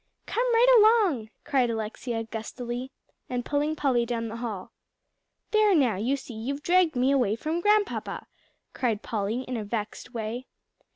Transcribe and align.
"Come 0.25 0.51
right 0.51 0.75
along," 0.79 1.29
cried 1.43 1.69
Alexia 1.69 2.23
gustily, 2.23 2.89
and 3.29 3.45
pulling 3.45 3.75
Polly 3.75 4.03
down 4.03 4.29
the 4.29 4.37
hall. 4.37 4.71
"There 5.51 5.75
now, 5.75 5.95
you 5.95 6.17
see, 6.17 6.33
you've 6.33 6.63
dragged 6.63 6.95
me 6.95 7.11
away 7.11 7.35
from 7.35 7.61
Grandpapa," 7.61 8.25
cried 8.73 9.03
Polly 9.03 9.41
in 9.43 9.57
a 9.57 9.63
vexed 9.63 10.11
way. 10.11 10.47